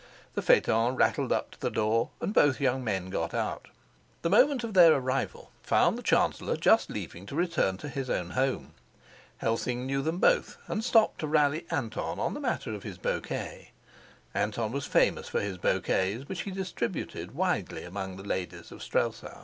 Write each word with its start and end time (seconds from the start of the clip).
The 0.33 0.41
phaeton 0.41 0.95
rattled 0.95 1.31
up 1.31 1.51
to 1.51 1.59
the 1.59 1.69
door 1.69 2.09
and 2.21 2.33
both 2.33 2.59
young 2.59 2.83
men 2.83 3.11
got 3.11 3.35
out. 3.35 3.67
The 4.23 4.31
moment 4.31 4.63
of 4.63 4.73
their 4.73 4.95
arrival 4.95 5.51
found 5.61 5.95
the 5.95 6.01
chancellor 6.01 6.57
just 6.57 6.89
leaving 6.89 7.27
to 7.27 7.35
return 7.35 7.77
to 7.77 7.87
his 7.87 8.09
own 8.09 8.31
home. 8.31 8.73
Helsing 9.37 9.85
knew 9.85 10.01
them 10.01 10.17
both, 10.17 10.57
and 10.67 10.83
stopped 10.83 11.19
to 11.19 11.27
rally 11.27 11.67
Anton 11.69 12.17
on 12.19 12.33
the 12.33 12.39
matter 12.39 12.73
of 12.73 12.81
his 12.81 12.97
bouquet. 12.97 13.69
Anton 14.33 14.71
was 14.71 14.87
famous 14.87 15.27
for 15.29 15.39
his 15.39 15.59
bouquets, 15.59 16.27
which 16.27 16.41
he 16.41 16.49
distributed 16.49 17.35
widely 17.35 17.83
among 17.83 18.17
the 18.17 18.23
ladies 18.23 18.71
of 18.71 18.81
Strelsau. 18.81 19.39